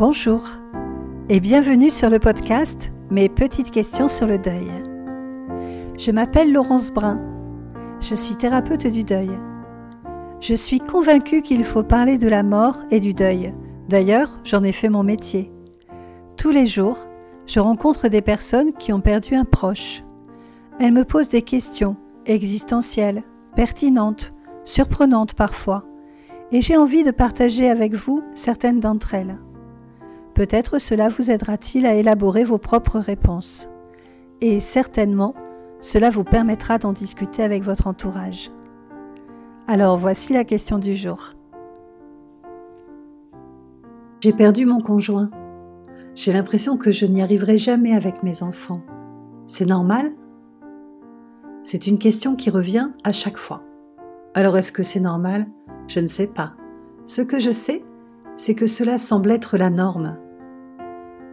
Bonjour 0.00 0.40
et 1.28 1.40
bienvenue 1.40 1.90
sur 1.90 2.08
le 2.08 2.18
podcast 2.18 2.90
Mes 3.10 3.28
petites 3.28 3.70
questions 3.70 4.08
sur 4.08 4.26
le 4.26 4.38
deuil. 4.38 4.66
Je 5.98 6.10
m'appelle 6.10 6.54
Laurence 6.54 6.90
Brun. 6.90 7.20
Je 8.00 8.14
suis 8.14 8.34
thérapeute 8.34 8.86
du 8.86 9.04
deuil. 9.04 9.28
Je 10.40 10.54
suis 10.54 10.78
convaincue 10.78 11.42
qu'il 11.42 11.64
faut 11.64 11.82
parler 11.82 12.16
de 12.16 12.28
la 12.28 12.42
mort 12.42 12.78
et 12.90 12.98
du 12.98 13.12
deuil. 13.12 13.52
D'ailleurs, 13.90 14.30
j'en 14.42 14.64
ai 14.64 14.72
fait 14.72 14.88
mon 14.88 15.02
métier. 15.02 15.52
Tous 16.38 16.50
les 16.50 16.66
jours, 16.66 17.06
je 17.46 17.60
rencontre 17.60 18.08
des 18.08 18.22
personnes 18.22 18.72
qui 18.72 18.94
ont 18.94 19.02
perdu 19.02 19.34
un 19.34 19.44
proche. 19.44 20.02
Elles 20.78 20.94
me 20.94 21.04
posent 21.04 21.28
des 21.28 21.42
questions 21.42 21.98
existentielles, 22.24 23.22
pertinentes, 23.54 24.32
surprenantes 24.64 25.34
parfois, 25.34 25.84
et 26.52 26.62
j'ai 26.62 26.78
envie 26.78 27.04
de 27.04 27.10
partager 27.10 27.68
avec 27.68 27.92
vous 27.92 28.22
certaines 28.34 28.80
d'entre 28.80 29.12
elles. 29.12 29.38
Peut-être 30.40 30.78
cela 30.78 31.10
vous 31.10 31.30
aidera-t-il 31.30 31.84
à 31.84 31.92
élaborer 31.92 32.44
vos 32.44 32.56
propres 32.56 32.98
réponses. 32.98 33.68
Et 34.40 34.58
certainement, 34.58 35.34
cela 35.80 36.08
vous 36.08 36.24
permettra 36.24 36.78
d'en 36.78 36.94
discuter 36.94 37.42
avec 37.42 37.62
votre 37.62 37.86
entourage. 37.86 38.50
Alors 39.66 39.98
voici 39.98 40.32
la 40.32 40.44
question 40.44 40.78
du 40.78 40.94
jour. 40.94 41.32
J'ai 44.20 44.32
perdu 44.32 44.64
mon 44.64 44.80
conjoint. 44.80 45.30
J'ai 46.14 46.32
l'impression 46.32 46.78
que 46.78 46.90
je 46.90 47.04
n'y 47.04 47.20
arriverai 47.20 47.58
jamais 47.58 47.92
avec 47.94 48.22
mes 48.22 48.42
enfants. 48.42 48.80
C'est 49.44 49.66
normal? 49.66 50.08
C'est 51.62 51.86
une 51.86 51.98
question 51.98 52.34
qui 52.34 52.48
revient 52.48 52.88
à 53.04 53.12
chaque 53.12 53.36
fois. 53.36 53.62
Alors 54.32 54.56
est-ce 54.56 54.72
que 54.72 54.82
c'est 54.82 55.00
normal? 55.00 55.46
Je 55.86 56.00
ne 56.00 56.08
sais 56.08 56.28
pas. 56.28 56.54
Ce 57.04 57.20
que 57.20 57.38
je 57.38 57.50
sais, 57.50 57.84
c'est 58.36 58.54
que 58.54 58.66
cela 58.66 58.96
semble 58.96 59.32
être 59.32 59.58
la 59.58 59.68
norme. 59.68 60.16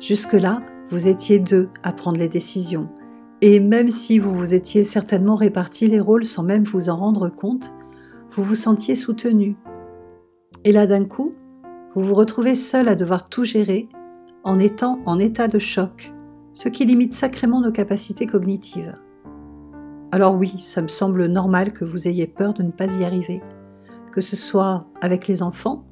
Jusque-là, 0.00 0.62
vous 0.88 1.08
étiez 1.08 1.38
deux 1.38 1.68
à 1.82 1.92
prendre 1.92 2.18
les 2.18 2.28
décisions, 2.28 2.88
et 3.40 3.60
même 3.60 3.88
si 3.88 4.18
vous 4.18 4.32
vous 4.32 4.54
étiez 4.54 4.84
certainement 4.84 5.34
répartis 5.34 5.86
les 5.86 6.00
rôles 6.00 6.24
sans 6.24 6.42
même 6.42 6.62
vous 6.62 6.88
en 6.88 6.96
rendre 6.96 7.28
compte, 7.28 7.72
vous 8.30 8.42
vous 8.42 8.54
sentiez 8.54 8.96
soutenu. 8.96 9.56
Et 10.64 10.72
là 10.72 10.86
d'un 10.86 11.04
coup, 11.04 11.34
vous 11.94 12.02
vous 12.02 12.14
retrouvez 12.14 12.54
seul 12.54 12.88
à 12.88 12.96
devoir 12.96 13.28
tout 13.28 13.44
gérer 13.44 13.88
en 14.42 14.58
étant 14.58 15.00
en 15.06 15.18
état 15.18 15.48
de 15.48 15.58
choc, 15.58 16.12
ce 16.52 16.68
qui 16.68 16.84
limite 16.84 17.14
sacrément 17.14 17.60
nos 17.60 17.72
capacités 17.72 18.26
cognitives. 18.26 18.94
Alors 20.12 20.34
oui, 20.36 20.54
ça 20.58 20.82
me 20.82 20.88
semble 20.88 21.26
normal 21.26 21.72
que 21.72 21.84
vous 21.84 22.08
ayez 22.08 22.26
peur 22.26 22.54
de 22.54 22.62
ne 22.62 22.70
pas 22.70 22.86
y 22.98 23.04
arriver, 23.04 23.42
que 24.12 24.20
ce 24.20 24.36
soit 24.36 24.80
avec 25.00 25.28
les 25.28 25.42
enfants, 25.42 25.84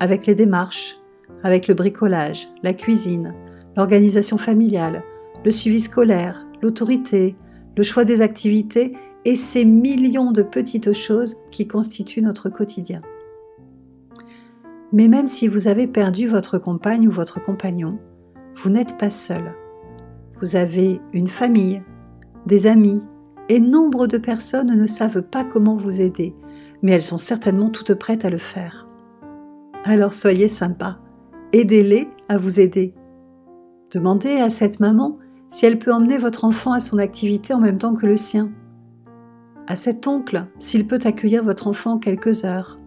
avec 0.00 0.26
les 0.26 0.34
démarches, 0.34 0.98
avec 1.42 1.68
le 1.68 1.74
bricolage, 1.74 2.48
la 2.62 2.72
cuisine, 2.72 3.34
l'organisation 3.76 4.38
familiale, 4.38 5.04
le 5.44 5.50
suivi 5.50 5.80
scolaire, 5.80 6.46
l'autorité, 6.62 7.36
le 7.76 7.82
choix 7.82 8.04
des 8.04 8.22
activités 8.22 8.96
et 9.24 9.36
ces 9.36 9.64
millions 9.64 10.32
de 10.32 10.42
petites 10.42 10.92
choses 10.92 11.36
qui 11.50 11.68
constituent 11.68 12.22
notre 12.22 12.48
quotidien. 12.48 13.02
Mais 14.92 15.08
même 15.08 15.26
si 15.26 15.46
vous 15.46 15.68
avez 15.68 15.86
perdu 15.86 16.26
votre 16.26 16.58
compagne 16.58 17.06
ou 17.06 17.10
votre 17.10 17.42
compagnon, 17.42 17.98
vous 18.54 18.70
n'êtes 18.70 18.96
pas 18.96 19.10
seul. 19.10 19.54
Vous 20.40 20.56
avez 20.56 21.00
une 21.12 21.26
famille, 21.26 21.82
des 22.46 22.66
amis, 22.66 23.02
et 23.48 23.60
nombre 23.60 24.06
de 24.06 24.18
personnes 24.18 24.74
ne 24.74 24.86
savent 24.86 25.22
pas 25.22 25.44
comment 25.44 25.74
vous 25.74 26.00
aider, 26.00 26.34
mais 26.82 26.92
elles 26.92 27.02
sont 27.02 27.18
certainement 27.18 27.70
toutes 27.70 27.94
prêtes 27.94 28.24
à 28.24 28.30
le 28.30 28.38
faire. 28.38 28.88
Alors 29.84 30.14
soyez 30.14 30.48
sympa, 30.48 30.98
aidez-les 31.52 32.08
à 32.28 32.38
vous 32.38 32.58
aider 32.58 32.94
Demandez 33.92 34.40
à 34.40 34.50
cette 34.50 34.80
maman 34.80 35.18
si 35.48 35.64
elle 35.64 35.78
peut 35.78 35.92
emmener 35.92 36.18
votre 36.18 36.44
enfant 36.44 36.72
à 36.72 36.80
son 36.80 36.98
activité 36.98 37.54
en 37.54 37.60
même 37.60 37.78
temps 37.78 37.94
que 37.94 38.06
le 38.06 38.16
sien. 38.16 38.50
À 39.68 39.76
cet 39.76 40.06
oncle 40.06 40.46
s'il 40.58 40.86
peut 40.86 40.98
accueillir 41.04 41.44
votre 41.44 41.68
enfant 41.68 41.98
quelques 41.98 42.44
heures. 42.44 42.80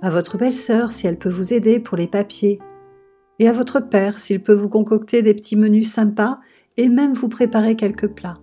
À 0.00 0.10
votre 0.10 0.38
belle-sœur 0.38 0.92
si 0.92 1.06
elle 1.06 1.18
peut 1.18 1.28
vous 1.28 1.52
aider 1.52 1.78
pour 1.78 1.96
les 1.96 2.06
papiers. 2.06 2.58
Et 3.38 3.48
à 3.48 3.52
votre 3.52 3.80
père 3.80 4.18
s'il 4.18 4.42
peut 4.42 4.54
vous 4.54 4.68
concocter 4.68 5.20
des 5.20 5.34
petits 5.34 5.56
menus 5.56 5.90
sympas 5.90 6.40
et 6.76 6.88
même 6.88 7.12
vous 7.12 7.28
préparer 7.28 7.76
quelques 7.76 8.08
plats. 8.08 8.38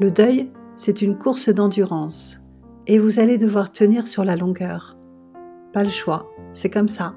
Le 0.00 0.10
deuil, 0.10 0.50
c'est 0.76 1.02
une 1.02 1.18
course 1.18 1.50
d'endurance 1.50 2.40
et 2.86 2.98
vous 2.98 3.20
allez 3.20 3.36
devoir 3.36 3.70
tenir 3.70 4.06
sur 4.06 4.24
la 4.24 4.36
longueur. 4.36 4.96
Pas 5.74 5.82
le 5.82 5.90
choix, 5.90 6.30
c'est 6.52 6.70
comme 6.70 6.88
ça. 6.88 7.14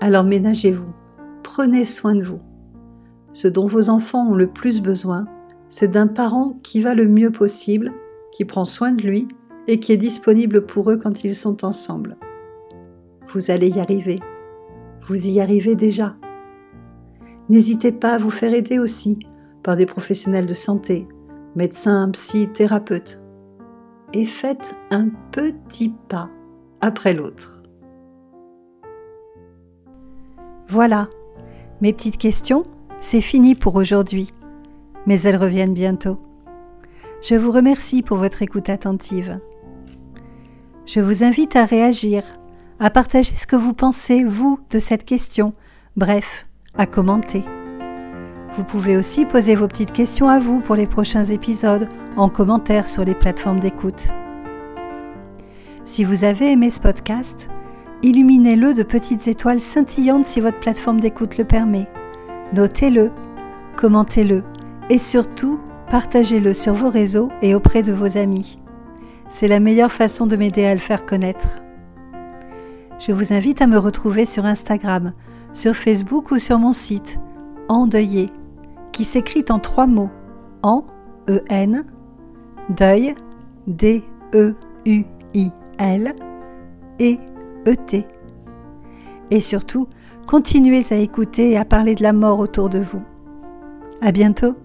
Alors 0.00 0.24
ménagez-vous 0.24 1.01
prenez 1.42 1.84
soin 1.84 2.14
de 2.14 2.22
vous. 2.22 2.40
Ce 3.32 3.48
dont 3.48 3.66
vos 3.66 3.90
enfants 3.90 4.28
ont 4.28 4.34
le 4.34 4.46
plus 4.46 4.80
besoin, 4.80 5.26
c'est 5.68 5.88
d'un 5.88 6.06
parent 6.06 6.54
qui 6.62 6.80
va 6.80 6.94
le 6.94 7.08
mieux 7.08 7.30
possible, 7.30 7.92
qui 8.30 8.44
prend 8.44 8.64
soin 8.64 8.92
de 8.92 9.02
lui 9.02 9.28
et 9.66 9.80
qui 9.80 9.92
est 9.92 9.96
disponible 9.96 10.66
pour 10.66 10.90
eux 10.90 10.96
quand 10.96 11.24
ils 11.24 11.34
sont 11.34 11.64
ensemble. 11.64 12.16
Vous 13.28 13.50
allez 13.50 13.68
y 13.68 13.80
arriver. 13.80 14.20
Vous 15.00 15.28
y 15.28 15.40
arrivez 15.40 15.74
déjà. 15.74 16.16
N'hésitez 17.48 17.92
pas 17.92 18.14
à 18.14 18.18
vous 18.18 18.30
faire 18.30 18.54
aider 18.54 18.78
aussi 18.78 19.18
par 19.62 19.76
des 19.76 19.86
professionnels 19.86 20.46
de 20.46 20.54
santé, 20.54 21.06
médecins, 21.56 22.10
psy, 22.10 22.48
thérapeutes. 22.48 23.20
Et 24.12 24.26
faites 24.26 24.74
un 24.90 25.08
petit 25.30 25.94
pas 26.08 26.28
après 26.80 27.14
l'autre. 27.14 27.62
Voilà, 30.68 31.08
mes 31.82 31.92
petites 31.92 32.16
questions, 32.16 32.62
c'est 33.00 33.20
fini 33.20 33.56
pour 33.56 33.74
aujourd'hui, 33.74 34.28
mais 35.06 35.20
elles 35.22 35.36
reviennent 35.36 35.74
bientôt. 35.74 36.16
Je 37.20 37.34
vous 37.34 37.50
remercie 37.50 38.02
pour 38.02 38.18
votre 38.18 38.40
écoute 38.40 38.70
attentive. 38.70 39.40
Je 40.86 41.00
vous 41.00 41.24
invite 41.24 41.56
à 41.56 41.64
réagir, 41.64 42.22
à 42.78 42.88
partager 42.88 43.34
ce 43.34 43.48
que 43.48 43.56
vous 43.56 43.74
pensez, 43.74 44.22
vous, 44.22 44.60
de 44.70 44.78
cette 44.78 45.04
question, 45.04 45.52
bref, 45.96 46.46
à 46.78 46.86
commenter. 46.86 47.42
Vous 48.52 48.62
pouvez 48.62 48.96
aussi 48.96 49.26
poser 49.26 49.56
vos 49.56 49.66
petites 49.66 49.92
questions 49.92 50.28
à 50.28 50.38
vous 50.38 50.60
pour 50.60 50.76
les 50.76 50.86
prochains 50.86 51.24
épisodes 51.24 51.88
en 52.16 52.28
commentaire 52.28 52.86
sur 52.86 53.04
les 53.04 53.14
plateformes 53.16 53.60
d'écoute. 53.60 54.08
Si 55.84 56.04
vous 56.04 56.22
avez 56.22 56.52
aimé 56.52 56.70
ce 56.70 56.80
podcast, 56.80 57.48
Illuminez-le 58.02 58.74
de 58.74 58.82
petites 58.82 59.28
étoiles 59.28 59.60
scintillantes 59.60 60.24
si 60.24 60.40
votre 60.40 60.58
plateforme 60.58 60.98
d'écoute 60.98 61.38
le 61.38 61.44
permet. 61.44 61.86
Notez-le, 62.52 63.12
commentez-le 63.76 64.42
et 64.90 64.98
surtout 64.98 65.60
partagez-le 65.88 66.52
sur 66.52 66.74
vos 66.74 66.90
réseaux 66.90 67.28
et 67.42 67.54
auprès 67.54 67.82
de 67.82 67.92
vos 67.92 68.18
amis. 68.18 68.56
C'est 69.28 69.46
la 69.46 69.60
meilleure 69.60 69.92
façon 69.92 70.26
de 70.26 70.34
m'aider 70.36 70.64
à 70.64 70.74
le 70.74 70.80
faire 70.80 71.06
connaître. 71.06 71.62
Je 72.98 73.12
vous 73.12 73.32
invite 73.32 73.62
à 73.62 73.66
me 73.68 73.78
retrouver 73.78 74.24
sur 74.24 74.46
Instagram, 74.46 75.12
sur 75.52 75.74
Facebook 75.74 76.32
ou 76.32 76.38
sur 76.38 76.58
mon 76.58 76.72
site 76.72 77.20
Endeuillé, 77.68 78.30
qui 78.92 79.04
s'écrit 79.04 79.44
en 79.48 79.58
trois 79.60 79.86
mots 79.86 80.10
En, 80.62 80.84
E-N, 81.30 81.84
deuil, 82.68 83.14
D-E-U-I-L, 83.66 84.04
et 86.98 87.18
ET. 87.66 88.06
Et 89.30 89.40
surtout, 89.40 89.88
continuez 90.26 90.84
à 90.90 90.96
écouter 90.96 91.52
et 91.52 91.56
à 91.56 91.64
parler 91.64 91.94
de 91.94 92.02
la 92.02 92.12
mort 92.12 92.38
autour 92.38 92.68
de 92.68 92.78
vous. 92.78 93.02
À 94.00 94.12
bientôt! 94.12 94.56